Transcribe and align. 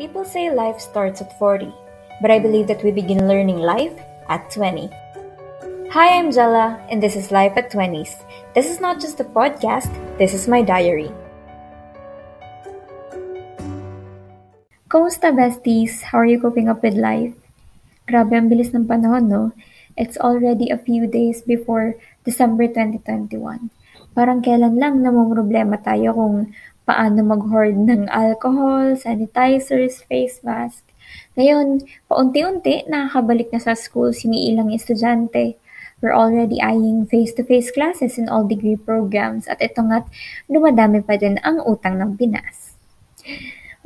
People 0.00 0.24
say 0.24 0.48
life 0.48 0.80
starts 0.80 1.20
at 1.20 1.36
40, 1.36 1.68
but 2.24 2.32
I 2.32 2.40
believe 2.40 2.64
that 2.72 2.80
we 2.80 2.88
begin 2.88 3.28
learning 3.28 3.60
life 3.60 3.92
at 4.32 4.48
20. 4.48 4.88
Hi, 5.92 6.16
I'm 6.16 6.32
Jella, 6.32 6.80
and 6.88 7.04
this 7.04 7.20
is 7.20 7.28
Life 7.28 7.52
at 7.60 7.68
20s. 7.68 8.16
This 8.56 8.72
is 8.72 8.80
not 8.80 8.96
just 8.96 9.20
a 9.20 9.28
podcast, 9.28 9.92
this 10.16 10.32
is 10.32 10.48
my 10.48 10.64
diary. 10.64 11.12
Kumusta 14.88 15.36
besties? 15.36 16.00
How 16.00 16.24
are 16.24 16.30
you 16.32 16.40
coping 16.40 16.72
up 16.72 16.80
with 16.80 16.96
life? 16.96 17.36
Grabe, 18.08 18.40
ang 18.40 18.48
bilis 18.48 18.72
ng 18.72 18.88
panahon, 18.88 19.28
no? 19.28 19.52
It's 20.00 20.16
already 20.16 20.72
a 20.72 20.80
few 20.80 21.04
days 21.12 21.44
before 21.44 22.00
December 22.24 22.72
2021. 22.72 23.36
Parang 24.16 24.40
kailan 24.40 24.80
lang 24.80 25.04
namumroblema 25.04 25.76
tayo 25.84 26.16
kung 26.16 26.56
paano 26.90 27.22
mag-hoard 27.22 27.86
ng 27.86 28.10
alcohol, 28.10 28.98
sanitizers, 28.98 30.02
face 30.10 30.42
mask. 30.42 30.82
Ngayon, 31.38 31.86
paunti-unti 32.10 32.90
nakakabalik 32.90 33.54
na 33.54 33.62
sa 33.62 33.78
schools 33.78 34.26
yung 34.26 34.34
ilang 34.34 34.74
estudyante. 34.74 35.54
We're 36.02 36.18
already 36.18 36.58
eyeing 36.58 37.06
face-to-face 37.06 37.70
classes 37.70 38.18
in 38.18 38.26
all 38.26 38.42
degree 38.42 38.74
programs 38.74 39.46
at 39.46 39.62
ito 39.62 39.78
nga't 39.78 40.10
dumadami 40.50 41.06
pa 41.06 41.14
din 41.14 41.38
ang 41.46 41.62
utang 41.62 42.02
ng 42.02 42.18
Pinas. 42.18 42.74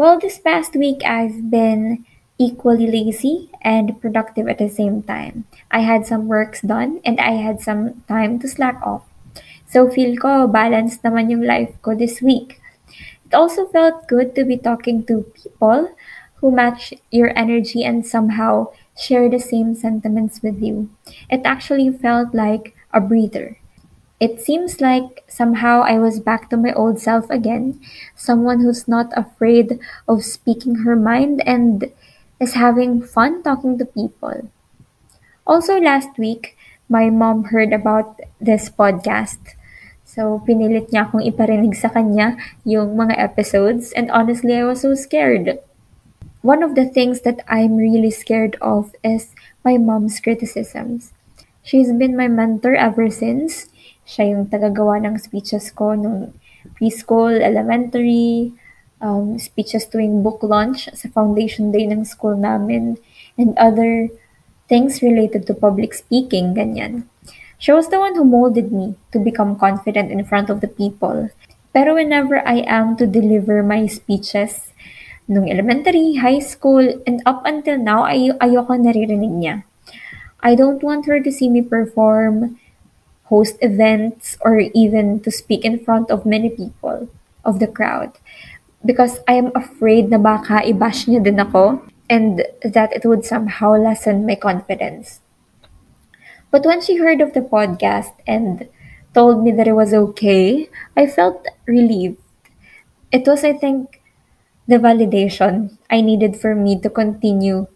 Well, 0.00 0.16
this 0.16 0.40
past 0.40 0.72
week 0.72 1.04
I've 1.04 1.52
been 1.52 2.08
equally 2.40 2.88
lazy 2.88 3.52
and 3.60 4.00
productive 4.00 4.48
at 4.48 4.56
the 4.56 4.72
same 4.72 5.04
time. 5.04 5.44
I 5.68 5.84
had 5.84 6.08
some 6.08 6.24
works 6.24 6.64
done 6.64 7.04
and 7.04 7.20
I 7.20 7.36
had 7.36 7.60
some 7.60 8.00
time 8.08 8.40
to 8.40 8.48
slack 8.48 8.80
off. 8.80 9.04
So 9.68 9.90
feel 9.90 10.16
ko 10.16 10.48
balanced 10.48 11.04
naman 11.04 11.28
yung 11.28 11.44
life 11.44 11.74
ko 11.84 11.98
this 11.98 12.22
week. 12.24 12.63
It 13.26 13.34
also 13.34 13.66
felt 13.66 14.08
good 14.08 14.34
to 14.36 14.44
be 14.44 14.56
talking 14.56 15.04
to 15.06 15.26
people 15.34 15.90
who 16.36 16.50
match 16.50 16.94
your 17.10 17.36
energy 17.36 17.84
and 17.84 18.06
somehow 18.06 18.68
share 18.96 19.28
the 19.28 19.40
same 19.40 19.74
sentiments 19.74 20.42
with 20.42 20.62
you. 20.62 20.90
It 21.30 21.42
actually 21.44 21.90
felt 21.90 22.34
like 22.34 22.74
a 22.92 23.00
breather. 23.00 23.58
It 24.20 24.40
seems 24.40 24.80
like 24.80 25.24
somehow 25.28 25.82
I 25.82 25.98
was 25.98 26.20
back 26.20 26.50
to 26.50 26.56
my 26.56 26.72
old 26.74 27.00
self 27.00 27.30
again, 27.30 27.80
someone 28.16 28.60
who's 28.60 28.88
not 28.88 29.12
afraid 29.16 29.78
of 30.08 30.24
speaking 30.24 30.76
her 30.86 30.96
mind 30.96 31.42
and 31.46 31.92
is 32.40 32.54
having 32.54 33.02
fun 33.02 33.42
talking 33.42 33.78
to 33.78 33.84
people. 33.84 34.50
Also, 35.46 35.78
last 35.80 36.18
week, 36.18 36.56
my 36.88 37.08
mom 37.10 37.44
heard 37.44 37.72
about 37.72 38.20
this 38.40 38.68
podcast. 38.68 39.56
So, 40.14 40.38
pinilit 40.46 40.94
niya 40.94 41.10
akong 41.10 41.26
iparinig 41.26 41.74
sa 41.74 41.90
kanya 41.90 42.38
yung 42.62 42.94
mga 42.94 43.18
episodes 43.18 43.90
and 43.98 44.14
honestly, 44.14 44.54
I 44.54 44.62
was 44.62 44.86
so 44.86 44.94
scared. 44.94 45.58
One 46.46 46.62
of 46.62 46.78
the 46.78 46.86
things 46.86 47.26
that 47.26 47.42
I'm 47.50 47.74
really 47.74 48.14
scared 48.14 48.54
of 48.62 48.94
is 49.02 49.34
my 49.66 49.74
mom's 49.74 50.22
criticisms. 50.22 51.10
She's 51.66 51.90
been 51.90 52.14
my 52.14 52.30
mentor 52.30 52.78
ever 52.78 53.10
since. 53.10 53.66
Siya 54.06 54.38
yung 54.38 54.54
tagagawa 54.54 55.02
ng 55.02 55.18
speeches 55.18 55.74
ko 55.74 55.98
nung 55.98 56.30
preschool, 56.78 57.34
elementary, 57.34 58.54
um, 59.02 59.34
speeches 59.42 59.88
tuwing 59.90 60.22
book 60.22 60.46
launch 60.46 60.86
sa 60.94 61.10
foundation 61.10 61.74
day 61.74 61.90
ng 61.90 62.06
school 62.06 62.38
namin, 62.38 63.02
and 63.34 63.58
other 63.58 64.12
things 64.70 65.02
related 65.02 65.48
to 65.48 65.58
public 65.58 65.90
speaking, 65.90 66.54
ganyan. 66.54 67.10
She 67.64 67.72
was 67.72 67.88
the 67.88 67.96
one 67.96 68.12
who 68.12 68.28
molded 68.28 68.76
me 68.76 68.92
to 69.16 69.18
become 69.18 69.56
confident 69.56 70.12
in 70.12 70.20
front 70.28 70.52
of 70.52 70.60
the 70.60 70.68
people. 70.68 71.32
Pero 71.72 71.96
whenever 71.96 72.44
I 72.44 72.60
am 72.68 72.92
to 73.00 73.08
deliver 73.08 73.64
my 73.64 73.88
speeches, 73.88 74.68
nung 75.24 75.48
elementary, 75.48 76.20
high 76.20 76.44
school, 76.44 76.84
and 77.08 77.24
up 77.24 77.40
until 77.48 77.80
now, 77.80 78.04
ay 78.04 78.28
ayoko 78.36 78.76
naririnig 78.76 79.32
niya. 79.32 79.64
I 80.44 80.52
don't 80.52 80.84
want 80.84 81.08
her 81.08 81.24
to 81.24 81.32
see 81.32 81.48
me 81.48 81.64
perform, 81.64 82.60
host 83.32 83.56
events, 83.64 84.36
or 84.44 84.60
even 84.76 85.24
to 85.24 85.32
speak 85.32 85.64
in 85.64 85.80
front 85.80 86.12
of 86.12 86.28
many 86.28 86.52
people, 86.52 87.08
of 87.48 87.64
the 87.64 87.70
crowd. 87.72 88.12
Because 88.84 89.24
I 89.24 89.40
am 89.40 89.48
afraid 89.56 90.12
na 90.12 90.20
baka 90.20 90.60
i-bash 90.68 91.08
niya 91.08 91.24
din 91.24 91.40
ako 91.40 91.80
and 92.12 92.44
that 92.60 92.92
it 92.92 93.08
would 93.08 93.24
somehow 93.24 93.72
lessen 93.72 94.28
my 94.28 94.36
confidence. 94.36 95.23
But 96.54 96.62
when 96.62 96.78
she 96.78 97.02
heard 97.02 97.18
of 97.18 97.34
the 97.34 97.42
podcast 97.42 98.14
and 98.30 98.70
told 99.10 99.42
me 99.42 99.50
that 99.58 99.66
it 99.66 99.74
was 99.74 99.90
okay, 99.90 100.70
I 100.94 101.10
felt 101.10 101.42
relieved. 101.66 102.22
It 103.10 103.26
was, 103.26 103.42
I 103.42 103.58
think, 103.58 103.98
the 104.70 104.78
validation 104.78 105.74
I 105.90 105.98
needed 105.98 106.38
for 106.38 106.54
me 106.54 106.78
to 106.78 106.86
continue 106.86 107.66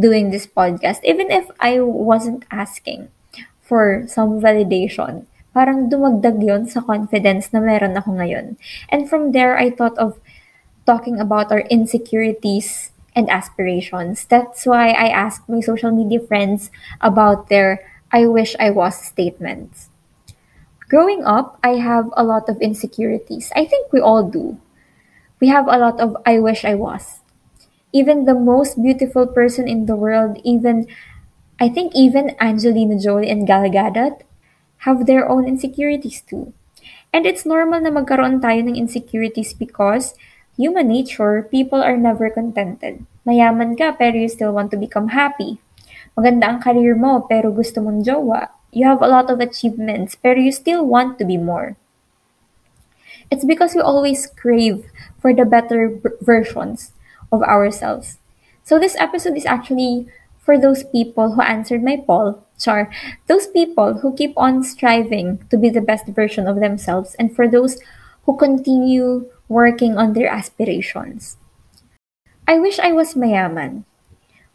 doing 0.00 0.32
this 0.32 0.48
podcast, 0.48 1.04
even 1.04 1.28
if 1.28 1.52
I 1.60 1.84
wasn't 1.84 2.48
asking 2.48 3.12
for 3.60 4.08
some 4.08 4.40
validation. 4.40 5.28
Parang 5.52 5.92
dumagdag 5.92 6.40
yon 6.40 6.64
sa 6.64 6.80
confidence 6.80 7.52
na 7.52 7.60
meron 7.60 7.92
ako 7.92 8.16
ngayon. 8.24 8.56
And 8.88 9.04
from 9.04 9.36
there, 9.36 9.60
I 9.60 9.68
thought 9.68 10.00
of 10.00 10.16
talking 10.88 11.20
about 11.20 11.52
our 11.52 11.68
insecurities 11.68 12.88
and 13.12 13.28
aspirations. 13.28 14.24
That's 14.24 14.64
why 14.64 14.96
I 14.96 15.12
asked 15.12 15.44
my 15.44 15.60
social 15.60 15.92
media 15.92 16.24
friends 16.24 16.72
about 17.04 17.52
their 17.52 17.84
I 18.14 18.28
wish 18.30 18.54
I 18.60 18.70
was 18.70 18.94
statements. 18.94 19.90
Growing 20.88 21.24
up, 21.24 21.58
I 21.64 21.82
have 21.82 22.14
a 22.16 22.22
lot 22.22 22.48
of 22.48 22.60
insecurities. 22.62 23.50
I 23.56 23.64
think 23.66 23.92
we 23.92 24.00
all 24.00 24.22
do. 24.22 24.58
We 25.40 25.48
have 25.48 25.66
a 25.68 25.78
lot 25.78 26.00
of 26.00 26.16
I 26.26 26.38
wish 26.38 26.64
I 26.64 26.74
was. 26.76 27.20
Even 27.92 28.26
the 28.26 28.34
most 28.34 28.82
beautiful 28.82 29.26
person 29.26 29.68
in 29.68 29.86
the 29.86 29.96
world, 29.96 30.40
even 30.44 30.86
I 31.60 31.68
think 31.68 31.94
even 31.94 32.36
Angelina 32.40 32.98
Jolie 33.00 33.30
and 33.30 33.46
Gal 33.46 33.70
Gadot 33.70 34.22
have 34.86 35.06
their 35.06 35.28
own 35.28 35.48
insecurities 35.48 36.22
too. 36.22 36.52
And 37.12 37.26
it's 37.26 37.46
normal 37.46 37.80
na 37.80 37.90
magkaroon 37.90 38.42
tayo 38.44 38.60
ng 38.68 38.76
insecurities 38.76 39.54
because 39.56 40.14
human 40.58 40.88
nature, 40.92 41.48
people 41.48 41.80
are 41.82 41.96
never 41.96 42.30
contented. 42.30 43.06
Mayaman 43.24 43.78
ka 43.78 43.96
pero 43.96 44.18
you 44.20 44.28
still 44.28 44.52
want 44.52 44.70
to 44.70 44.78
become 44.78 45.16
happy. 45.16 45.63
Maganda 46.14 46.46
ang 46.46 46.62
career 46.62 46.94
mo 46.94 47.26
pero 47.26 47.50
gusto 47.50 47.82
mong 47.82 48.06
jowa. 48.06 48.54
You 48.70 48.86
have 48.86 49.02
a 49.02 49.10
lot 49.10 49.30
of 49.30 49.42
achievements 49.42 50.14
pero 50.14 50.38
you 50.38 50.50
still 50.50 50.86
want 50.86 51.18
to 51.18 51.24
be 51.26 51.38
more. 51.38 51.76
It's 53.30 53.44
because 53.44 53.74
we 53.74 53.82
always 53.82 54.26
crave 54.26 54.86
for 55.18 55.34
the 55.34 55.44
better 55.44 55.98
versions 56.22 56.92
of 57.32 57.42
ourselves. 57.42 58.18
So 58.62 58.78
this 58.78 58.96
episode 58.96 59.36
is 59.36 59.46
actually 59.46 60.06
for 60.44 60.60
those 60.60 60.84
people 60.84 61.32
who 61.34 61.40
answered 61.40 61.82
my 61.82 61.96
poll, 61.96 62.44
char, 62.58 62.92
those 63.26 63.46
people 63.46 64.04
who 64.04 64.14
keep 64.14 64.32
on 64.36 64.62
striving 64.62 65.40
to 65.50 65.56
be 65.56 65.70
the 65.70 65.80
best 65.80 66.06
version 66.06 66.46
of 66.46 66.60
themselves 66.60 67.16
and 67.18 67.34
for 67.34 67.48
those 67.48 67.80
who 68.24 68.36
continue 68.36 69.26
working 69.48 69.96
on 69.96 70.12
their 70.12 70.28
aspirations. 70.28 71.36
I 72.46 72.58
wish 72.58 72.78
I 72.78 72.92
was 72.92 73.14
mayaman. 73.14 73.84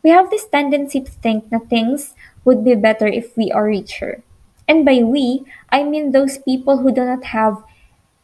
We 0.03 0.11
have 0.11 0.29
this 0.29 0.47
tendency 0.47 1.01
to 1.01 1.11
think 1.11 1.49
that 1.49 1.67
things 1.67 2.15
would 2.45 2.63
be 2.63 2.75
better 2.75 3.07
if 3.07 3.35
we 3.35 3.51
are 3.51 3.67
richer. 3.67 4.23
And 4.67 4.85
by 4.85 5.03
we, 5.03 5.43
I 5.69 5.83
mean 5.83 6.11
those 6.11 6.37
people 6.37 6.79
who 6.79 6.93
do 6.93 7.03
not 7.03 7.33
have 7.35 7.63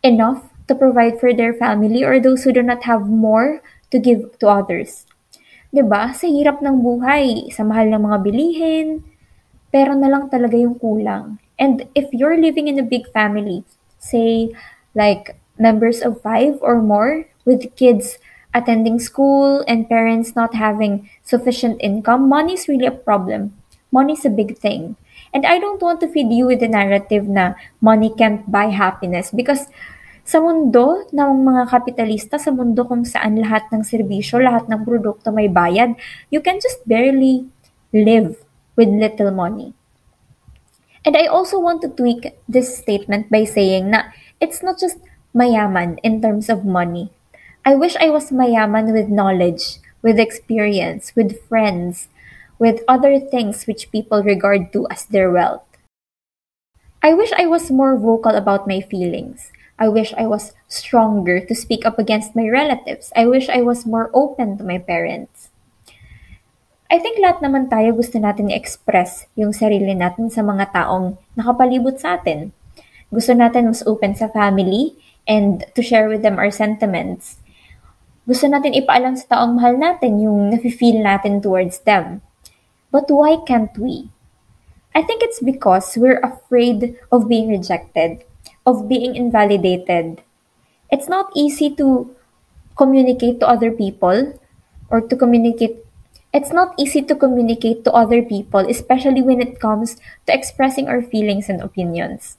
enough 0.04 0.46
to 0.68 0.76
provide 0.76 1.20
for 1.20 1.34
their 1.34 1.54
family 1.54 2.04
or 2.04 2.20
those 2.20 2.44
who 2.44 2.54
do 2.54 2.62
not 2.62 2.84
have 2.84 3.10
more 3.10 3.62
to 3.92 4.00
give 4.00 4.38
to 4.40 4.48
others. 4.48 5.06
'Di 5.74 5.84
ba? 5.84 6.16
Sa 6.16 6.30
hirap 6.30 6.64
ng 6.64 6.80
buhay, 6.80 7.52
sa 7.52 7.68
mahal 7.68 7.92
ng 7.92 8.02
mga 8.08 8.18
bilihin, 8.24 8.88
pera 9.74 9.92
na 9.92 10.08
lang 10.08 10.32
talaga 10.32 10.56
yung 10.56 10.80
kulang. 10.80 11.42
And 11.60 11.90
if 11.92 12.08
you're 12.16 12.40
living 12.40 12.72
in 12.72 12.80
a 12.80 12.86
big 12.86 13.12
family, 13.12 13.68
say 14.00 14.56
like 14.96 15.36
members 15.60 16.00
of 16.00 16.24
five 16.24 16.60
or 16.64 16.80
more 16.80 17.28
with 17.44 17.76
kids 17.76 18.20
attending 18.56 18.98
school 18.98 19.68
and 19.68 19.92
parents 19.92 20.32
not 20.32 20.56
having 20.56 21.12
sufficient 21.28 21.76
income, 21.84 22.32
money 22.32 22.56
is 22.56 22.72
really 22.72 22.88
a 22.88 22.96
problem. 22.96 23.52
Money 23.92 24.16
is 24.16 24.24
a 24.24 24.32
big 24.32 24.58
thing. 24.58 24.96
And 25.36 25.44
I 25.44 25.60
don't 25.60 25.84
want 25.84 26.00
to 26.00 26.08
feed 26.08 26.32
you 26.32 26.48
with 26.48 26.64
the 26.64 26.72
narrative 26.72 27.28
na 27.28 27.60
money 27.84 28.16
can't 28.16 28.48
buy 28.48 28.72
happiness 28.72 29.36
because 29.36 29.68
sa 30.24 30.40
mundo 30.40 31.06
ng 31.12 31.32
mga 31.44 31.70
kapitalista, 31.70 32.40
sa 32.40 32.50
mundo 32.50 32.88
kung 32.88 33.04
saan 33.04 33.38
lahat 33.38 33.68
ng 33.70 33.84
serbisyo, 33.84 34.42
lahat 34.42 34.66
ng 34.72 34.82
produkto 34.82 35.30
may 35.30 35.52
bayad, 35.52 35.94
you 36.32 36.40
can 36.40 36.58
just 36.58 36.82
barely 36.88 37.46
live 37.94 38.40
with 38.80 38.90
little 38.90 39.30
money. 39.30 39.76
And 41.06 41.14
I 41.14 41.30
also 41.30 41.62
want 41.62 41.86
to 41.86 41.94
tweak 41.94 42.34
this 42.50 42.74
statement 42.74 43.30
by 43.30 43.46
saying 43.46 43.94
na 43.94 44.10
it's 44.42 44.66
not 44.66 44.82
just 44.82 44.98
mayaman 45.36 46.02
in 46.02 46.24
terms 46.24 46.50
of 46.50 46.66
money. 46.66 47.14
I 47.66 47.74
wish 47.74 47.98
I 47.98 48.14
was 48.14 48.30
mayaman 48.30 48.94
with 48.94 49.10
knowledge, 49.10 49.82
with 50.06 50.22
experience, 50.22 51.10
with 51.18 51.42
friends, 51.50 52.14
with 52.62 52.86
other 52.86 53.18
things 53.18 53.66
which 53.66 53.90
people 53.90 54.22
regard 54.22 54.70
to 54.78 54.86
as 54.94 55.10
their 55.10 55.34
wealth. 55.34 55.66
I 57.02 57.18
wish 57.18 57.34
I 57.34 57.50
was 57.50 57.74
more 57.74 57.98
vocal 57.98 58.38
about 58.38 58.70
my 58.70 58.86
feelings. 58.86 59.50
I 59.82 59.90
wish 59.90 60.14
I 60.14 60.30
was 60.30 60.54
stronger 60.70 61.42
to 61.42 61.58
speak 61.58 61.90
up 61.90 61.98
against 61.98 62.38
my 62.38 62.46
relatives. 62.46 63.10
I 63.18 63.26
wish 63.26 63.50
I 63.50 63.66
was 63.66 63.90
more 63.90 64.14
open 64.14 64.62
to 64.62 64.64
my 64.64 64.78
parents. 64.78 65.50
I 66.86 67.02
think 67.02 67.18
lahat 67.18 67.42
naman 67.42 67.74
tayo 67.74 67.98
gusto 67.98 68.22
natin 68.22 68.54
i-express 68.54 69.26
yung 69.34 69.58
sarili 69.58 69.98
natin 69.98 70.30
sa 70.30 70.46
mga 70.46 70.70
taong 70.70 71.18
nakapalibot 71.34 71.98
sa 71.98 72.22
atin. 72.22 72.54
Gusto 73.10 73.34
natin 73.34 73.74
mas 73.74 73.82
open 73.90 74.14
sa 74.14 74.30
family 74.30 74.94
and 75.26 75.66
to 75.74 75.82
share 75.82 76.06
with 76.06 76.22
them 76.22 76.38
our 76.38 76.54
sentiments. 76.54 77.42
Gusto 78.26 78.50
natin 78.50 78.74
ipaalam 78.74 79.14
sa 79.14 79.38
taong 79.38 79.62
mahal 79.62 79.78
natin 79.78 80.18
yung 80.18 80.50
nafe-feel 80.50 80.98
natin 81.06 81.46
towards 81.46 81.86
them. 81.86 82.26
But 82.90 83.06
why 83.14 83.38
can't 83.46 83.74
we? 83.78 84.10
I 84.98 85.06
think 85.06 85.22
it's 85.22 85.44
because 85.44 85.94
we're 85.94 86.24
afraid 86.26 86.98
of 87.14 87.30
being 87.30 87.54
rejected, 87.54 88.26
of 88.66 88.90
being 88.90 89.14
invalidated. 89.14 90.26
It's 90.90 91.06
not 91.06 91.30
easy 91.38 91.70
to 91.78 92.10
communicate 92.74 93.38
to 93.44 93.48
other 93.48 93.70
people 93.70 94.40
or 94.90 95.06
to 95.06 95.16
communicate 95.16 95.86
it's 96.36 96.52
not 96.52 96.76
easy 96.76 97.00
to 97.00 97.16
communicate 97.16 97.88
to 97.88 97.96
other 97.96 98.20
people, 98.20 98.60
especially 98.68 99.24
when 99.24 99.40
it 99.40 99.56
comes 99.64 99.96
to 100.28 100.36
expressing 100.36 100.92
our 100.92 101.00
feelings 101.00 101.48
and 101.48 101.64
opinions. 101.64 102.36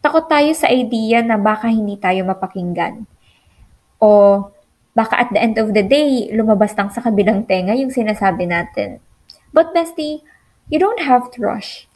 Takot 0.00 0.32
tayo 0.32 0.56
sa 0.56 0.72
idea 0.72 1.20
na 1.20 1.36
baka 1.36 1.68
hindi 1.68 2.00
tayo 2.00 2.24
mapakinggan. 2.24 3.04
O 4.00 4.48
baka 4.98 5.14
at 5.14 5.30
the 5.30 5.38
end 5.38 5.62
of 5.62 5.78
the 5.78 5.86
day, 5.86 6.26
lumabas 6.34 6.74
lang 6.74 6.90
sa 6.90 6.98
kabilang 6.98 7.46
tenga 7.46 7.78
yung 7.78 7.94
sinasabi 7.94 8.50
natin. 8.50 8.98
But 9.54 9.70
bestie, 9.70 10.26
you 10.66 10.82
don't 10.82 11.06
have 11.06 11.30
to 11.30 11.38
rush. 11.38 11.86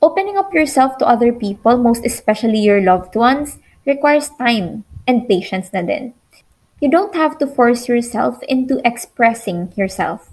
Opening 0.00 0.40
up 0.40 0.56
yourself 0.56 0.96
to 0.98 1.04
other 1.04 1.36
people, 1.36 1.76
most 1.76 2.00
especially 2.08 2.64
your 2.64 2.80
loved 2.80 3.12
ones, 3.12 3.60
requires 3.84 4.32
time 4.40 4.88
and 5.04 5.28
patience 5.28 5.68
na 5.76 5.84
din. 5.84 6.16
You 6.80 6.88
don't 6.88 7.12
have 7.12 7.36
to 7.38 7.46
force 7.46 7.88
yourself 7.88 8.40
into 8.48 8.80
expressing 8.84 9.72
yourself. 9.76 10.32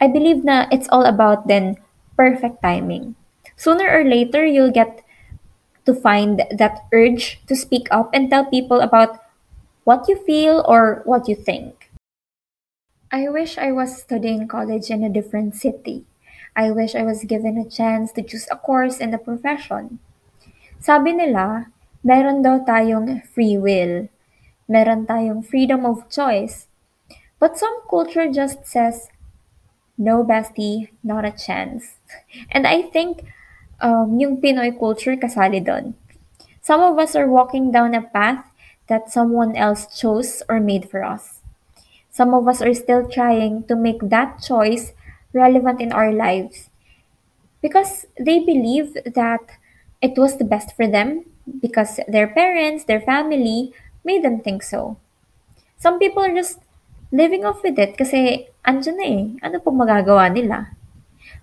I 0.00 0.08
believe 0.08 0.44
na 0.44 0.64
it's 0.72 0.88
all 0.88 1.04
about 1.04 1.48
then 1.48 1.76
perfect 2.16 2.64
timing. 2.64 3.16
Sooner 3.60 3.88
or 3.88 4.04
later, 4.04 4.44
you'll 4.44 4.72
get 4.72 5.04
to 5.84 5.92
find 5.92 6.44
that 6.48 6.84
urge 6.92 7.40
to 7.48 7.56
speak 7.56 7.88
up 7.92 8.08
and 8.12 8.28
tell 8.28 8.48
people 8.48 8.80
about 8.80 9.19
what 9.84 10.08
you 10.08 10.16
feel 10.16 10.64
or 10.66 11.02
what 11.04 11.28
you 11.28 11.34
think. 11.34 11.90
I 13.10 13.28
wish 13.28 13.58
I 13.58 13.72
was 13.72 13.98
studying 13.98 14.46
college 14.46 14.90
in 14.90 15.02
a 15.02 15.10
different 15.10 15.56
city. 15.56 16.06
I 16.54 16.70
wish 16.70 16.94
I 16.94 17.02
was 17.02 17.24
given 17.24 17.58
a 17.58 17.68
chance 17.68 18.12
to 18.12 18.22
choose 18.22 18.46
a 18.50 18.56
course 18.56 19.00
and 19.00 19.14
a 19.14 19.18
profession. 19.18 19.98
Sabi 20.78 21.12
nila, 21.12 21.70
meron 22.06 22.42
daw 22.42 22.62
tayong 22.62 23.26
free 23.26 23.58
will. 23.58 24.06
Meron 24.70 25.06
tayong 25.06 25.42
freedom 25.42 25.84
of 25.86 26.06
choice. 26.06 26.70
But 27.38 27.58
some 27.58 27.82
culture 27.88 28.30
just 28.30 28.66
says, 28.66 29.08
no 29.98 30.24
bestie, 30.24 30.90
not 31.02 31.24
a 31.24 31.32
chance. 31.32 31.98
And 32.54 32.66
I 32.66 32.82
think 32.82 33.26
um, 33.80 34.20
yung 34.20 34.40
Pinoy 34.40 34.76
culture 34.76 35.16
kasali 35.16 35.64
doon. 35.64 35.94
Some 36.60 36.80
of 36.84 36.98
us 37.00 37.16
are 37.16 37.26
walking 37.26 37.72
down 37.72 37.94
a 37.94 38.04
path 38.04 38.49
that 38.90 39.08
someone 39.08 39.54
else 39.54 39.86
chose 39.86 40.42
or 40.50 40.58
made 40.58 40.90
for 40.90 41.06
us. 41.06 41.40
Some 42.10 42.34
of 42.34 42.50
us 42.50 42.60
are 42.60 42.74
still 42.74 43.06
trying 43.06 43.64
to 43.70 43.78
make 43.78 44.02
that 44.02 44.42
choice 44.42 44.92
relevant 45.32 45.80
in 45.80 45.94
our 45.94 46.10
lives 46.10 46.68
because 47.62 48.04
they 48.18 48.42
believe 48.42 48.98
that 49.06 49.62
it 50.02 50.18
was 50.18 50.36
the 50.36 50.44
best 50.44 50.74
for 50.74 50.90
them 50.90 51.24
because 51.46 52.00
their 52.08 52.26
parents, 52.26 52.84
their 52.84 53.00
family 53.00 53.72
made 54.04 54.24
them 54.24 54.40
think 54.40 54.62
so. 54.62 54.98
Some 55.78 55.98
people 55.98 56.26
are 56.26 56.34
just 56.34 56.58
living 57.12 57.44
off 57.44 57.62
with 57.62 57.78
it 57.78 57.96
kasi 57.96 58.50
andyan 58.66 58.96
na 58.98 59.06
eh. 59.06 59.22
Ano 59.46 59.62
pong 59.62 59.78
magagawa 59.80 60.28
nila? 60.28 60.74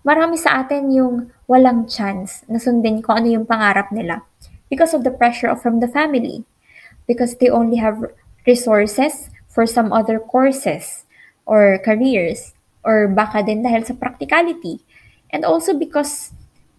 Marami 0.04 0.36
sa 0.36 0.62
atin 0.64 0.92
yung 0.92 1.32
walang 1.48 1.88
chance 1.88 2.44
na 2.52 2.60
sundin 2.60 3.00
kung 3.00 3.24
ano 3.24 3.28
yung 3.40 3.48
pangarap 3.48 3.90
nila 3.90 4.28
because 4.68 4.92
of 4.92 5.08
the 5.08 5.14
pressure 5.14 5.56
from 5.56 5.80
the 5.80 5.88
family. 5.88 6.44
Because 7.08 7.40
they 7.40 7.50
only 7.50 7.78
have 7.80 8.04
resources 8.46 9.32
for 9.48 9.66
some 9.66 9.92
other 9.92 10.20
courses 10.20 11.08
or 11.48 11.80
careers 11.80 12.54
or 12.84 13.08
baka 13.08 13.42
din 13.42 13.64
dahil 13.64 13.88
sa 13.88 13.96
practicality. 13.96 14.84
And 15.32 15.48
also 15.48 15.74
because 15.74 16.36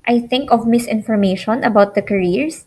I 0.08 0.24
think 0.24 0.48
of 0.52 0.64
misinformation 0.64 1.64
about 1.64 1.92
the 1.92 2.04
careers 2.04 2.64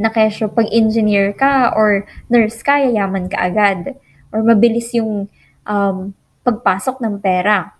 na 0.00 0.08
kaya 0.08 0.32
pag 0.48 0.72
engineer 0.72 1.36
ka 1.36 1.70
or 1.76 2.08
nurse 2.32 2.64
ka, 2.64 2.80
yayaman 2.80 3.30
ka 3.30 3.38
agad. 3.38 4.00
Or 4.32 4.42
mabilis 4.42 4.90
yung 4.96 5.28
um, 5.66 6.14
pagpasok 6.42 6.98
ng 7.04 7.20
pera. 7.20 7.76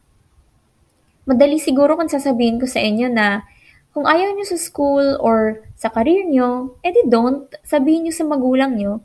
Madali 1.24 1.56
siguro 1.56 1.96
kung 1.96 2.10
sasabihin 2.10 2.60
ko 2.60 2.66
sa 2.68 2.82
inyo 2.82 3.08
na 3.08 3.46
kung 3.90 4.06
ayaw 4.06 4.36
nyo 4.36 4.46
sa 4.46 4.58
school 4.60 5.18
or 5.18 5.66
sa 5.74 5.90
career 5.90 6.28
nyo, 6.28 6.78
edi 6.84 7.02
don't. 7.10 7.50
Sabihin 7.66 8.06
nyo 8.06 8.14
sa 8.14 8.26
magulang 8.28 8.78
nyo. 8.78 9.02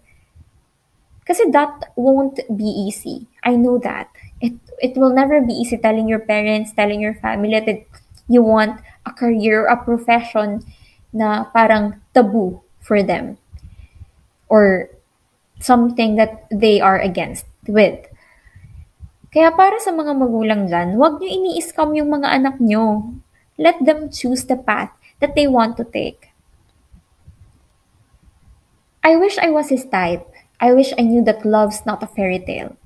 Kasi 1.26 1.50
that 1.50 1.92
won't 1.98 2.40
be 2.54 2.70
easy. 2.70 3.26
I 3.42 3.58
know 3.58 3.82
that. 3.82 4.14
It, 4.40 4.54
it 4.78 4.94
will 4.94 5.14
never 5.14 5.42
be 5.42 5.54
easy 5.54 5.78
telling 5.78 6.08
your 6.08 6.22
parents, 6.22 6.72
telling 6.72 7.02
your 7.02 7.16
family 7.18 7.60
that 7.60 7.82
you 8.30 8.44
want 8.44 8.80
a 9.06 9.12
career, 9.12 9.66
a 9.66 9.78
profession 9.78 10.62
na 11.14 11.46
parang 11.50 12.02
taboo 12.14 12.62
for 12.80 13.02
them 13.02 13.38
or 14.50 14.90
something 15.60 16.16
that 16.16 16.46
they 16.52 16.78
are 16.78 17.00
against 17.00 17.46
with. 17.66 18.06
Kaya 19.34 19.52
para 19.52 19.82
sa 19.82 19.92
mga 19.92 20.14
magulang 20.16 20.70
dyan, 20.70 20.96
huwag 20.96 21.20
nyo 21.20 21.28
ini-scam 21.28 21.92
yung 21.98 22.08
mga 22.08 22.30
anak 22.40 22.56
nyo. 22.62 23.16
Let 23.58 23.82
them 23.84 24.12
choose 24.12 24.46
the 24.46 24.60
path 24.60 24.92
that 25.20 25.34
they 25.34 25.48
want 25.48 25.80
to 25.80 25.86
take. 25.88 26.32
I 29.04 29.16
wish 29.16 29.38
I 29.40 29.52
was 29.52 29.72
his 29.72 29.88
type. 29.88 30.35
I 30.60 30.74
wish 30.74 30.94
I 30.98 31.04
knew 31.04 31.24
that 31.26 31.46
love's 31.46 31.86
not 31.86 32.04
a 32.04 32.08
fairy 32.08 32.40
tale. 32.40 32.78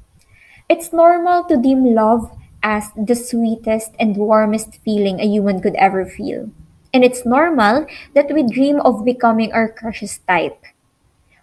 It's 0.70 0.94
normal 0.94 1.44
to 1.46 1.58
deem 1.58 1.86
love 1.94 2.32
as 2.62 2.92
the 2.96 3.16
sweetest 3.16 3.92
and 4.00 4.18
warmest 4.18 4.78
feeling 4.84 5.20
a 5.20 5.28
human 5.28 5.62
could 5.62 5.76
ever 5.76 6.06
feel. 6.06 6.52
And 6.94 7.04
it's 7.04 7.26
normal 7.26 7.86
that 8.14 8.34
we 8.34 8.44
dream 8.44 8.82
of 8.82 9.06
becoming 9.06 9.54
our 9.54 9.70
crush's 9.70 10.20
type. 10.28 10.62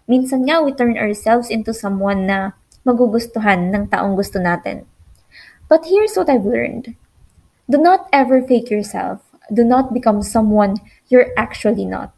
Minsan 0.07 0.47
nga, 0.47 0.63
we 0.63 0.71
turn 0.71 0.97
ourselves 0.97 1.49
into 1.49 1.73
someone 1.73 2.27
na 2.27 2.51
magugustuhan 2.87 3.75
ng 3.75 3.87
taong 3.91 4.15
gusto 4.15 4.39
natin. 4.39 4.87
But 5.67 5.87
here's 5.87 6.15
what 6.15 6.31
I've 6.31 6.47
learned. 6.47 6.95
Do 7.67 7.75
not 7.75 8.07
ever 8.15 8.39
fake 8.39 8.71
yourself. 8.71 9.19
Do 9.51 9.63
not 9.63 9.91
become 9.91 10.23
someone 10.23 10.79
you're 11.11 11.35
actually 11.35 11.83
not. 11.83 12.15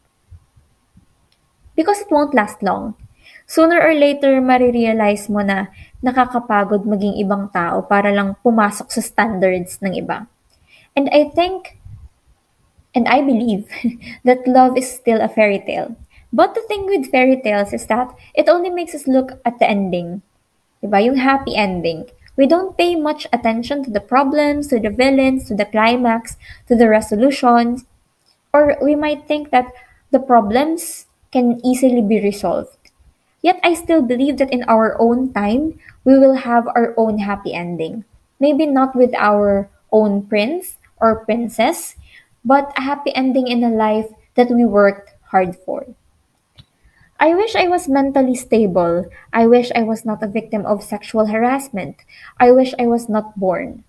Because 1.74 2.02
it 2.02 2.14
won't 2.14 2.38
last 2.38 2.62
long. 2.62 2.94
Sooner 3.50 3.82
or 3.82 3.98
later, 3.98 4.38
marirealize 4.46 5.26
mo 5.26 5.42
na 5.42 5.74
nakakapagod 6.06 6.86
maging 6.86 7.18
ibang 7.18 7.50
tao 7.50 7.82
para 7.82 8.14
lang 8.14 8.38
pumasok 8.46 8.94
sa 8.94 9.02
standards 9.02 9.82
ng 9.82 9.98
iba. 9.98 10.30
And 10.94 11.10
I 11.10 11.34
think 11.34 11.82
and 12.94 13.10
I 13.10 13.26
believe 13.26 13.66
that 14.28 14.46
love 14.46 14.78
is 14.78 14.86
still 14.86 15.18
a 15.18 15.30
fairy 15.30 15.66
tale. 15.66 15.98
But 16.30 16.54
the 16.54 16.62
thing 16.70 16.86
with 16.86 17.10
fairy 17.10 17.42
tales 17.42 17.74
is 17.74 17.90
that 17.90 18.14
it 18.38 18.50
only 18.50 18.70
makes 18.70 18.94
us 18.94 19.10
look 19.10 19.42
at 19.42 19.58
the 19.58 19.66
ending. 19.66 20.22
Diba? 20.84 21.02
Yung 21.02 21.18
happy 21.18 21.56
ending. 21.58 22.06
We 22.38 22.46
don't 22.46 22.78
pay 22.78 22.96
much 22.96 23.28
attention 23.34 23.84
to 23.84 23.92
the 23.92 24.00
problems, 24.00 24.68
to 24.70 24.80
the 24.80 24.94
villains, 24.94 25.50
to 25.50 25.56
the 25.56 25.66
climax, 25.66 26.38
to 26.68 26.76
the 26.76 26.88
resolutions. 26.88 27.84
Or 28.54 28.78
we 28.82 28.96
might 28.96 29.28
think 29.28 29.50
that 29.50 29.74
the 30.12 30.20
problems 30.20 31.08
can 31.32 31.60
easily 31.66 32.02
be 32.02 32.22
resolved. 32.22 32.79
Yet 33.42 33.60
I 33.64 33.74
still 33.74 34.02
believe 34.02 34.38
that 34.38 34.52
in 34.52 34.64
our 34.64 35.00
own 35.00 35.34
time, 35.34 35.80
we 36.04 36.20
will 36.20 36.36
have 36.44 36.68
our 36.68 36.94
own 36.98 37.20
happy 37.20 37.54
ending. 37.54 38.04
Maybe 38.40 38.66
not 38.66 38.96
with 38.96 39.14
our 39.16 39.70
own 39.92 40.24
prince 40.28 40.78
or 40.98 41.26
princess, 41.26 41.96
but 42.44 42.72
a 42.78 42.82
happy 42.82 43.16
ending 43.16 43.48
in 43.48 43.64
a 43.64 43.70
life 43.70 44.12
that 44.36 44.50
we 44.50 44.66
worked 44.66 45.14
hard 45.32 45.56
for. 45.56 45.88
I 47.20 47.36
wish 47.36 47.56
I 47.56 47.68
was 47.68 47.90
mentally 47.90 48.36
stable. 48.36 49.06
I 49.34 49.46
wish 49.46 49.72
I 49.76 49.84
was 49.84 50.06
not 50.06 50.24
a 50.24 50.28
victim 50.28 50.66
of 50.66 50.84
sexual 50.84 51.28
harassment. 51.28 51.98
I 52.40 52.52
wish 52.52 52.74
I 52.80 52.88
was 52.88 53.10
not 53.10 53.38
born. 53.38 53.84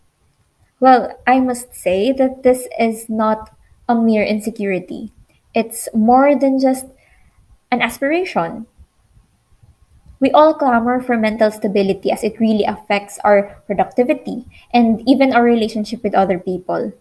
Well, 0.81 1.15
I 1.27 1.39
must 1.39 1.75
say 1.75 2.11
that 2.13 2.43
this 2.43 2.67
is 2.79 3.09
not 3.09 3.55
a 3.89 3.95
mere 3.95 4.25
insecurity. 4.25 5.13
It's 5.55 5.89
more 5.95 6.35
than 6.35 6.59
just 6.59 6.87
an 7.71 7.83
aspiration. 7.83 8.67
We 10.21 10.31
all 10.33 10.53
clamor 10.55 11.01
for 11.01 11.17
mental 11.17 11.51
stability 11.51 12.13
as 12.13 12.23
it 12.23 12.39
really 12.39 12.65
affects 12.65 13.19
our 13.25 13.57
productivity 13.67 14.45
and 14.73 15.03
even 15.09 15.33
our 15.33 15.43
relationship 15.43 16.03
with 16.03 16.15
other 16.15 16.39
people. 16.39 16.93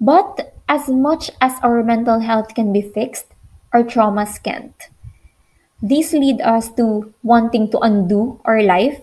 But 0.00 0.54
as 0.68 0.88
much 0.88 1.30
as 1.40 1.60
our 1.62 1.84
mental 1.84 2.20
health 2.20 2.54
can 2.54 2.72
be 2.72 2.80
fixed, 2.80 3.26
our 3.72 3.82
traumas 3.84 4.42
can't. 4.42 4.74
These 5.82 6.14
lead 6.14 6.40
us 6.40 6.72
to 6.80 7.12
wanting 7.22 7.70
to 7.70 7.78
undo 7.78 8.40
our 8.46 8.62
life 8.62 9.02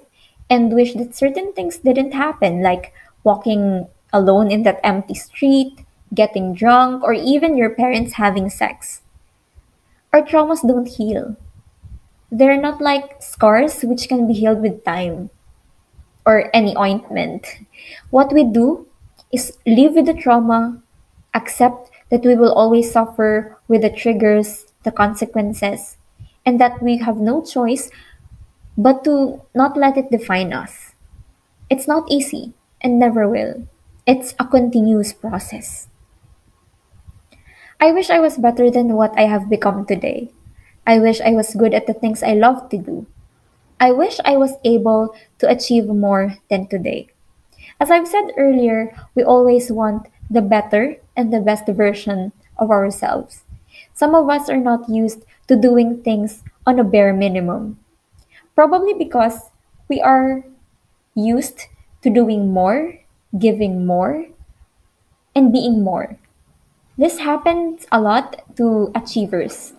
and 0.49 0.73
wish 0.73 0.95
that 0.95 1.15
certain 1.15 1.53
things 1.53 1.77
didn't 1.77 2.13
happen, 2.13 2.63
like 2.63 2.93
walking 3.23 3.87
alone 4.11 4.49
in 4.49 4.63
that 4.63 4.81
empty 4.83 5.13
street, 5.13 5.85
getting 6.13 6.55
drunk, 6.55 7.03
or 7.03 7.13
even 7.13 7.55
your 7.55 7.69
parents 7.69 8.13
having 8.13 8.49
sex. 8.49 9.01
Our 10.11 10.23
traumas 10.23 10.65
don't 10.65 10.87
heal. 10.87 11.37
They're 12.31 12.59
not 12.59 12.81
like 12.81 13.21
scars 13.21 13.81
which 13.81 14.07
can 14.07 14.25
be 14.27 14.33
healed 14.33 14.61
with 14.61 14.85
time 14.85 15.29
or 16.25 16.49
any 16.53 16.75
ointment. 16.77 17.45
What 18.09 18.33
we 18.33 18.43
do 18.43 18.87
is 19.31 19.57
live 19.65 19.93
with 19.95 20.05
the 20.05 20.13
trauma, 20.13 20.81
accept 21.33 21.89
that 22.09 22.23
we 22.23 22.35
will 22.35 22.53
always 22.53 22.91
suffer 22.91 23.57
with 23.67 23.81
the 23.81 23.89
triggers, 23.89 24.65
the 24.83 24.91
consequences, 24.91 25.97
and 26.45 26.59
that 26.59 26.81
we 26.81 26.97
have 26.97 27.17
no 27.17 27.43
choice 27.43 27.89
but 28.77 29.03
to 29.03 29.41
not 29.53 29.77
let 29.77 29.97
it 29.97 30.11
define 30.11 30.53
us. 30.53 30.93
It's 31.69 31.87
not 31.87 32.09
easy 32.09 32.53
and 32.81 32.99
never 32.99 33.27
will. 33.27 33.67
It's 34.05 34.33
a 34.39 34.45
continuous 34.45 35.13
process. 35.13 35.87
I 37.79 37.91
wish 37.91 38.09
I 38.09 38.19
was 38.19 38.37
better 38.37 38.69
than 38.69 38.93
what 38.93 39.17
I 39.17 39.23
have 39.23 39.49
become 39.49 39.85
today. 39.85 40.31
I 40.85 40.99
wish 40.99 41.21
I 41.21 41.31
was 41.31 41.55
good 41.55 41.73
at 41.73 41.87
the 41.87 41.93
things 41.93 42.23
I 42.23 42.33
love 42.33 42.69
to 42.69 42.77
do. 42.77 43.05
I 43.79 43.91
wish 43.91 44.19
I 44.25 44.37
was 44.37 44.57
able 44.63 45.15
to 45.39 45.49
achieve 45.49 45.87
more 45.87 46.37
than 46.49 46.67
today. 46.67 47.07
As 47.79 47.89
I've 47.89 48.07
said 48.07 48.33
earlier, 48.37 48.93
we 49.15 49.23
always 49.23 49.71
want 49.71 50.07
the 50.29 50.41
better 50.41 50.97
and 51.15 51.33
the 51.33 51.41
best 51.41 51.65
version 51.67 52.31
of 52.57 52.69
ourselves. 52.69 53.43
Some 53.93 54.15
of 54.15 54.29
us 54.29 54.49
are 54.49 54.61
not 54.61 54.89
used 54.89 55.25
to 55.47 55.55
doing 55.55 56.01
things 56.01 56.43
on 56.65 56.79
a 56.79 56.83
bare 56.83 57.13
minimum. 57.13 57.79
Probably 58.55 58.93
because 58.93 59.49
we 59.89 60.01
are 60.01 60.43
used 61.15 61.67
to 62.01 62.09
doing 62.09 62.53
more, 62.53 62.99
giving 63.37 63.85
more, 63.85 64.27
and 65.35 65.51
being 65.51 65.83
more. 65.83 66.17
This 66.97 67.19
happens 67.19 67.87
a 67.91 67.99
lot 67.99 68.43
to 68.57 68.91
achievers. 68.93 69.73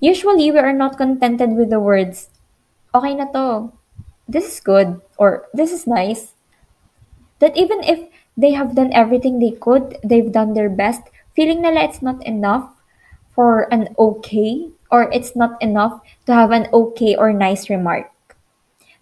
Usually, 0.00 0.50
we 0.50 0.58
are 0.58 0.72
not 0.72 0.96
contented 0.96 1.58
with 1.58 1.70
the 1.70 1.80
words, 1.80 2.30
okay 2.94 3.14
na 3.14 3.26
to, 3.34 3.72
this 4.28 4.46
is 4.46 4.60
good, 4.60 5.00
or 5.18 5.48
this 5.52 5.72
is 5.72 5.86
nice. 5.86 6.34
That 7.40 7.56
even 7.56 7.82
if 7.82 8.06
they 8.36 8.52
have 8.52 8.74
done 8.74 8.92
everything 8.92 9.38
they 9.38 9.58
could, 9.58 9.98
they've 10.04 10.30
done 10.30 10.54
their 10.54 10.70
best, 10.70 11.02
feeling 11.34 11.62
nila 11.62 11.82
it's 11.82 12.02
not 12.02 12.22
enough 12.26 12.70
for 13.34 13.66
an 13.74 13.94
okay, 13.98 14.70
or 14.90 15.10
it's 15.10 15.34
not 15.34 15.60
enough 15.62 16.02
to 16.26 16.34
have 16.34 16.50
an 16.50 16.68
okay 16.72 17.16
or 17.16 17.32
nice 17.32 17.70
remark. 17.70 18.10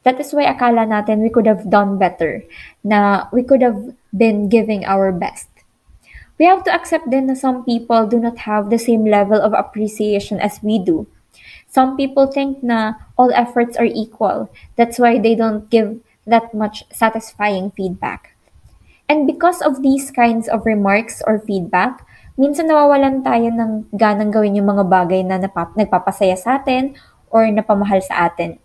That 0.04 0.20
is 0.20 0.32
why 0.32 0.46
akala 0.46 0.88
natin 0.88 1.20
we 1.20 1.28
could 1.28 1.46
have 1.46 1.68
done 1.68 1.98
better, 1.98 2.44
na 2.84 3.26
we 3.32 3.42
could 3.42 3.60
have 3.60 3.92
been 4.16 4.48
giving 4.48 4.84
our 4.84 5.12
best. 5.12 5.48
We 6.38 6.44
have 6.44 6.64
to 6.64 6.74
accept 6.74 7.10
then 7.10 7.26
that 7.28 7.40
some 7.40 7.64
people 7.64 8.06
do 8.06 8.20
not 8.20 8.44
have 8.44 8.68
the 8.68 8.78
same 8.78 9.04
level 9.04 9.40
of 9.40 9.56
appreciation 9.56 10.40
as 10.40 10.60
we 10.62 10.78
do. 10.78 11.06
Some 11.68 11.96
people 11.96 12.28
think 12.28 12.62
na 12.62 13.00
all 13.16 13.32
efforts 13.32 13.76
are 13.76 13.88
equal. 13.88 14.48
That's 14.76 14.98
why 14.98 15.18
they 15.18 15.34
don't 15.34 15.68
give 15.70 16.00
that 16.26 16.52
much 16.52 16.84
satisfying 16.92 17.70
feedback. 17.72 18.36
And 19.08 19.26
because 19.26 19.62
of 19.62 19.82
these 19.82 20.10
kinds 20.10 20.48
of 20.48 20.66
remarks 20.66 21.22
or 21.24 21.38
feedback, 21.38 22.04
minsan 22.34 22.68
nawawalan 22.68 23.22
tayo 23.22 23.48
ng 23.54 23.86
ganang 23.94 24.34
gawin 24.34 24.58
yung 24.58 24.66
mga 24.66 24.84
bagay 24.90 25.22
na 25.22 25.38
napap- 25.38 25.78
nagpapasaya 25.78 26.36
sa 26.36 26.58
atin 26.58 26.98
or 27.30 27.46
napamahal 27.48 28.02
sa 28.02 28.26
atin. 28.26 28.58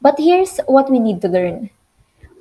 But 0.00 0.20
here's 0.20 0.60
what 0.68 0.88
we 0.88 1.00
need 1.00 1.20
to 1.24 1.28
learn. 1.28 1.72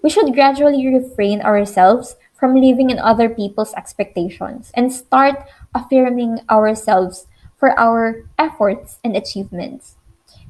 We 0.03 0.11
should 0.11 0.35
gradually 0.35 0.83
refrain 0.85 1.39
ourselves 1.41 2.19
from 2.43 2.59
living 2.59 2.89
in 2.89 2.99
other 2.99 3.29
people's 3.29 3.71
expectations 3.79 4.69
and 4.75 4.91
start 4.91 5.47
affirming 5.73 6.43
ourselves 6.51 7.25
for 7.55 7.71
our 7.79 8.27
efforts 8.37 8.99
and 8.99 9.15
achievements. 9.15 9.95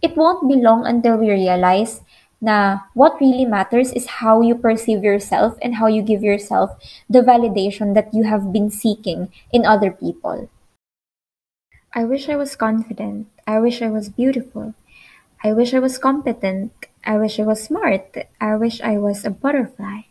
It 0.02 0.18
won't 0.18 0.50
be 0.50 0.58
long 0.58 0.90
until 0.90 1.22
we 1.22 1.30
realize 1.30 2.02
na 2.42 2.90
what 2.98 3.22
really 3.22 3.46
matters 3.46 3.94
is 3.94 4.26
how 4.26 4.42
you 4.42 4.58
perceive 4.58 5.06
yourself 5.06 5.54
and 5.62 5.78
how 5.78 5.86
you 5.86 6.02
give 6.02 6.26
yourself 6.26 6.74
the 7.06 7.22
validation 7.22 7.94
that 7.94 8.10
you 8.10 8.26
have 8.26 8.50
been 8.50 8.74
seeking 8.74 9.30
in 9.54 9.62
other 9.62 9.94
people. 9.94 10.50
I 11.94 12.10
wish 12.10 12.26
I 12.26 12.42
was 12.42 12.58
confident. 12.58 13.30
I 13.46 13.62
wish 13.62 13.86
I 13.86 13.94
was 13.94 14.10
beautiful. 14.10 14.74
I 15.46 15.54
wish 15.54 15.78
I 15.78 15.80
was 15.80 16.02
competent. 16.02 16.74
I 17.06 17.22
wish 17.22 17.38
I 17.38 17.46
was 17.46 17.62
smart. 17.62 18.18
I 18.42 18.58
wish 18.58 18.82
I 18.82 18.98
was 18.98 19.22
a 19.22 19.30
butterfly. 19.30 20.10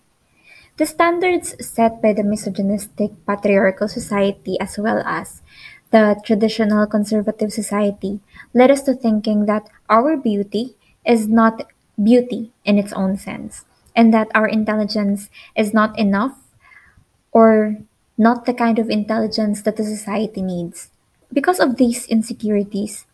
The 0.81 0.89
standards 0.89 1.53
set 1.61 2.01
by 2.01 2.17
the 2.17 2.25
misogynistic 2.25 3.13
patriarchal 3.29 3.89
society 3.89 4.57
as 4.57 4.81
well 4.81 5.05
as 5.05 5.45
the 5.93 6.17
traditional 6.25 6.89
conservative 6.89 7.53
society 7.53 8.25
led 8.57 8.73
us 8.73 8.81
to 8.89 8.97
thinking 8.97 9.45
that 9.45 9.69
our 9.93 10.17
beauty 10.17 10.73
is 11.05 11.29
not 11.29 11.69
beauty 12.01 12.57
in 12.65 12.81
its 12.81 12.93
own 12.97 13.21
sense, 13.21 13.69
and 13.93 14.17
that 14.17 14.33
our 14.33 14.49
intelligence 14.49 15.29
is 15.53 15.77
not 15.77 15.93
enough 15.99 16.41
or 17.37 17.77
not 18.17 18.49
the 18.49 18.57
kind 18.57 18.81
of 18.81 18.89
intelligence 18.89 19.61
that 19.69 19.77
the 19.77 19.85
society 19.85 20.41
needs. 20.41 20.89
Because 21.29 21.61
of 21.61 21.77
these 21.77 22.09
insecurities, 22.09 23.05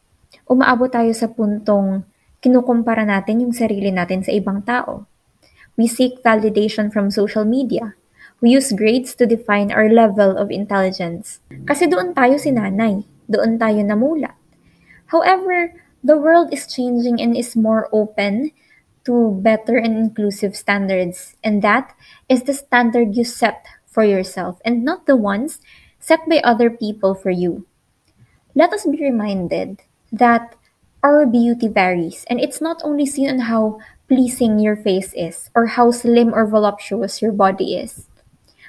umaabot 0.47 0.95
tayo 0.95 1.11
sa 1.11 1.27
puntong 1.27 2.07
kinukumpara 2.39 3.03
natin 3.03 3.43
yung 3.43 3.55
sarili 3.55 3.91
natin 3.91 4.23
sa 4.23 4.31
ibang 4.31 4.63
tao. 4.63 5.08
We 5.79 5.87
seek 5.87 6.27
validation 6.27 6.93
from 6.93 7.15
social 7.15 7.47
media. 7.47 7.95
We 8.43 8.51
use 8.51 8.75
grades 8.75 9.15
to 9.17 9.27
define 9.27 9.71
our 9.71 9.89
level 9.89 10.35
of 10.35 10.51
intelligence. 10.51 11.39
Kasi 11.71 11.87
doon 11.87 12.19
tayo 12.19 12.35
sinanay. 12.35 13.07
Doon 13.31 13.63
tayo 13.63 13.87
namulat. 13.87 14.35
However, 15.15 15.79
the 16.03 16.19
world 16.19 16.51
is 16.51 16.67
changing 16.67 17.23
and 17.23 17.39
is 17.39 17.55
more 17.55 17.87
open 17.95 18.51
to 19.07 19.39
better 19.41 19.79
and 19.79 19.97
inclusive 19.97 20.59
standards. 20.59 21.39
And 21.43 21.63
that 21.63 21.95
is 22.29 22.43
the 22.43 22.55
standard 22.55 23.15
you 23.15 23.25
set 23.25 23.63
for 23.87 24.05
yourself 24.05 24.61
and 24.65 24.85
not 24.85 25.07
the 25.07 25.17
ones 25.17 25.63
set 25.99 26.29
by 26.29 26.43
other 26.45 26.71
people 26.71 27.15
for 27.15 27.31
you. 27.31 27.67
Let 28.55 28.73
us 28.73 28.87
be 28.87 28.99
reminded 28.99 29.83
that 30.13 30.55
our 31.03 31.27
beauty 31.27 31.69
varies 31.69 32.25
and 32.29 32.41
it's 32.41 32.61
not 32.61 32.83
only 32.83 33.07
seen 33.07 33.31
on 33.31 33.47
how 33.47 33.79
pleasing 34.09 34.59
your 34.59 34.75
face 34.75 35.13
is 35.13 35.51
or 35.55 35.77
how 35.77 35.91
slim 35.91 36.33
or 36.33 36.47
voluptuous 36.47 37.21
your 37.21 37.33
body 37.33 37.77
is. 37.77 38.09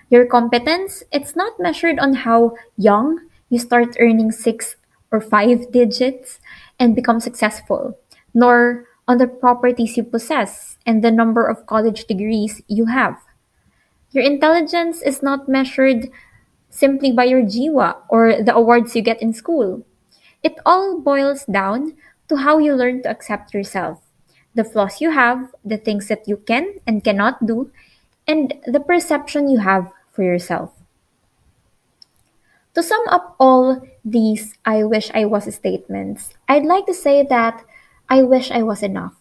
Your 0.10 0.26
competence, 0.26 1.04
it's 1.12 1.36
not 1.36 1.60
measured 1.60 1.98
on 1.98 2.28
how 2.28 2.56
young 2.78 3.20
you 3.50 3.58
start 3.58 3.96
earning 4.00 4.32
six 4.32 4.76
or 5.12 5.22
five 5.22 5.72
digits 5.72 6.40
and 6.78 6.96
become 6.96 7.20
successful, 7.20 7.98
nor 8.34 8.86
on 9.08 9.18
the 9.18 9.28
properties 9.28 9.98
you 9.98 10.04
possess 10.04 10.78
and 10.86 11.04
the 11.04 11.12
number 11.12 11.48
of 11.48 11.66
college 11.66 12.06
degrees 12.06 12.62
you 12.68 12.86
have. 12.86 13.18
Your 14.12 14.24
intelligence 14.24 15.02
is 15.02 15.24
not 15.24 15.48
measured 15.48 16.10
simply 16.70 17.12
by 17.12 17.26
your 17.26 17.42
jiwa 17.42 17.96
or 18.10 18.42
the 18.44 18.54
awards 18.54 18.96
you 18.96 19.02
get 19.02 19.22
in 19.22 19.34
school. 19.34 19.86
It 20.44 20.58
all 20.66 21.00
boils 21.00 21.46
down 21.46 21.94
to 22.28 22.38
how 22.38 22.58
you 22.60 22.76
learn 22.76 23.04
to 23.04 23.10
accept 23.10 23.54
yourself 23.54 24.09
the 24.60 24.68
flaws 24.68 25.00
you 25.00 25.16
have, 25.16 25.56
the 25.64 25.80
things 25.80 26.12
that 26.12 26.28
you 26.28 26.36
can 26.36 26.84
and 26.84 27.02
cannot 27.02 27.40
do, 27.48 27.72
and 28.28 28.60
the 28.68 28.84
perception 28.84 29.48
you 29.48 29.64
have 29.64 29.88
for 30.12 30.22
yourself. 30.22 30.76
To 32.76 32.84
sum 32.84 33.08
up 33.08 33.40
all 33.40 33.80
these 34.04 34.60
I 34.68 34.84
wish 34.84 35.10
I 35.16 35.24
was 35.24 35.48
statements, 35.56 36.36
I'd 36.52 36.68
like 36.68 36.86
to 36.92 36.94
say 36.94 37.24
that 37.24 37.64
I 38.12 38.22
wish 38.24 38.52
I 38.52 38.62
was 38.62 38.84
enough. 38.84 39.16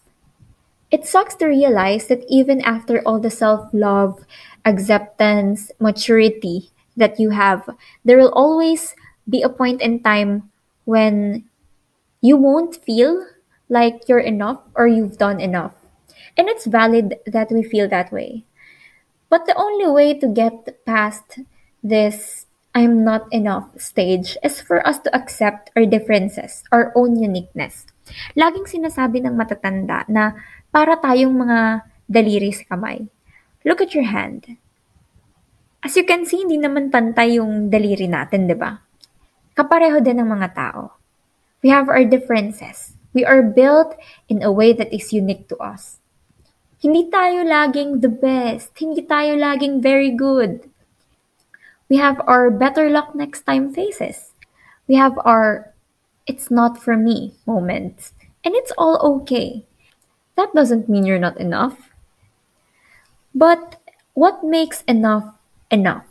It 0.91 1.07
sucks 1.07 1.39
to 1.39 1.47
realize 1.47 2.11
that 2.11 2.27
even 2.27 2.61
after 2.63 2.99
all 3.07 3.21
the 3.23 3.31
self 3.31 3.71
love, 3.73 4.27
acceptance, 4.67 5.71
maturity 5.79 6.75
that 6.97 7.21
you 7.21 7.31
have, 7.31 7.63
there 8.05 8.19
will 8.19 8.35
always 8.35 8.97
be 9.31 9.43
a 9.43 9.53
point 9.53 9.83
in 9.83 10.03
time 10.03 10.51
when 10.85 11.47
you 12.21 12.37
won't 12.37 12.83
feel 12.83 13.23
like 13.69 14.09
you're 14.09 14.23
enough 14.23 14.61
or 14.75 14.87
you've 14.87 15.19
done 15.19 15.41
enough. 15.41 15.75
And 16.37 16.49
it's 16.49 16.67
valid 16.67 17.21
that 17.27 17.51
we 17.51 17.63
feel 17.63 17.89
that 17.89 18.13
way. 18.13 18.45
But 19.29 19.47
the 19.47 19.57
only 19.57 19.87
way 19.89 20.19
to 20.19 20.29
get 20.29 20.85
past 20.87 21.41
this 21.83 22.49
I'm 22.75 23.03
not 23.03 23.27
enough 23.33 23.75
stage 23.81 24.37
is 24.45 24.61
for 24.61 24.85
us 24.87 25.01
to 25.03 25.11
accept 25.11 25.73
our 25.75 25.89
differences, 25.89 26.63
our 26.71 26.93
own 26.95 27.17
uniqueness. 27.17 27.89
Laging 28.37 28.69
sinasabi 28.69 29.25
ng 29.25 29.35
matatanda 29.35 30.05
na 30.07 30.37
para 30.71 30.95
tayong 31.01 31.33
mga 31.33 31.83
daliri 32.07 32.53
sa 32.53 32.77
kamay. 32.77 33.09
Look 33.65 33.81
at 33.83 33.97
your 33.97 34.07
hand. 34.07 34.61
As 35.83 35.97
you 35.97 36.05
can 36.05 36.23
see, 36.23 36.45
hindi 36.45 36.61
naman 36.61 36.93
pantay 36.93 37.41
yung 37.41 37.67
daliri 37.73 38.07
natin, 38.07 38.47
di 38.47 38.55
ba? 38.55 38.79
Kapareho 39.59 39.99
din 39.99 40.23
ng 40.23 40.29
mga 40.29 40.49
tao. 40.55 40.99
We 41.65 41.75
have 41.75 41.91
our 41.91 42.07
differences. 42.07 42.98
We 43.19 43.27
are 43.27 43.43
built 43.43 43.99
in 44.31 44.47
a 44.47 44.55
way 44.55 44.71
that 44.79 44.95
is 44.95 45.11
unique 45.11 45.51
to 45.51 45.59
us. 45.59 45.99
Hindi 46.79 47.11
tayo 47.11 47.43
laging 47.43 47.99
the 47.99 48.07
best. 48.07 48.71
Hindi 48.79 49.03
tayo 49.03 49.35
laging 49.35 49.83
very 49.83 50.15
good. 50.15 50.71
We 51.91 51.99
have 51.99 52.23
our 52.31 52.47
better 52.47 52.87
luck 52.87 53.19
next 53.19 53.43
time 53.43 53.75
faces. 53.75 54.31
We 54.87 54.95
have 55.03 55.19
our 55.27 55.75
it's 56.31 56.47
not 56.47 56.79
for 56.79 56.95
me 56.95 57.35
moments. 57.43 58.15
And 58.47 58.55
it's 58.55 58.71
all 58.79 59.03
okay. 59.19 59.67
That 60.39 60.55
doesn't 60.55 60.87
mean 60.87 61.03
you're 61.03 61.19
not 61.19 61.43
enough. 61.43 61.91
But 63.35 63.83
what 64.15 64.47
makes 64.47 64.87
enough 64.87 65.35
enough? 65.75 66.07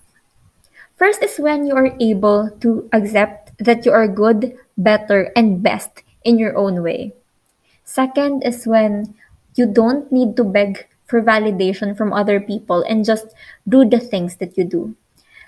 First 1.00 1.24
is 1.24 1.40
when 1.40 1.64
you 1.64 1.72
are 1.72 1.96
able 2.04 2.52
to 2.60 2.92
accept 2.92 3.56
that 3.64 3.88
you 3.88 3.96
are 3.96 4.12
good, 4.12 4.60
better, 4.76 5.32
and 5.40 5.64
best 5.64 6.04
in 6.28 6.38
your 6.38 6.60
own 6.60 6.84
way. 6.84 7.16
Second 7.88 8.44
is 8.44 8.68
when 8.68 9.16
you 9.56 9.66
don't 9.66 10.12
need 10.12 10.36
to 10.36 10.44
beg 10.44 10.86
for 11.08 11.24
validation 11.24 11.96
from 11.96 12.12
other 12.12 12.44
people 12.44 12.84
and 12.84 13.08
just 13.08 13.32
do 13.64 13.88
the 13.88 14.00
things 14.04 14.36
that 14.44 14.60
you 14.60 14.68
do. 14.68 14.94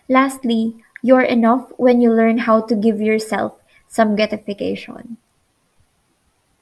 Lastly, 0.07 0.79
you're 1.03 1.27
enough 1.27 1.67
when 1.75 1.99
you 1.99 2.15
learn 2.15 2.47
how 2.47 2.63
to 2.63 2.75
give 2.79 3.03
yourself 3.03 3.59
some 3.91 4.15
gratification. 4.15 5.19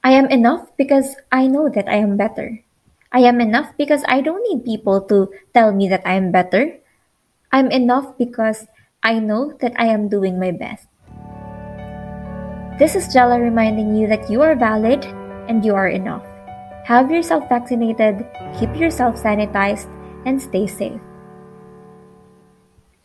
I 0.02 0.18
am 0.18 0.26
enough 0.26 0.66
because 0.76 1.14
I 1.30 1.46
know 1.46 1.70
that 1.70 1.86
I 1.86 2.02
am 2.02 2.16
better. 2.18 2.58
I 3.12 3.20
am 3.22 3.40
enough 3.40 3.70
because 3.78 4.02
I 4.08 4.20
don't 4.20 4.42
need 4.50 4.66
people 4.66 5.00
to 5.06 5.30
tell 5.54 5.70
me 5.72 5.88
that 5.88 6.02
I 6.04 6.18
am 6.18 6.32
better. 6.34 6.76
I'm 7.52 7.70
enough 7.70 8.18
because 8.18 8.66
I 9.02 9.22
know 9.22 9.54
that 9.60 9.78
I 9.78 9.86
am 9.86 10.08
doing 10.08 10.40
my 10.40 10.50
best. 10.50 10.87
This 12.78 12.94
is 12.94 13.12
Jella 13.12 13.40
reminding 13.40 13.96
you 13.96 14.06
that 14.06 14.30
you 14.30 14.40
are 14.40 14.54
valid 14.54 15.04
and 15.50 15.64
you 15.64 15.74
are 15.74 15.88
enough. 15.88 16.22
Have 16.86 17.10
yourself 17.10 17.48
vaccinated, 17.48 18.24
keep 18.54 18.70
yourself 18.76 19.16
sanitized, 19.16 19.90
and 20.26 20.40
stay 20.40 20.68
safe. 20.68 21.00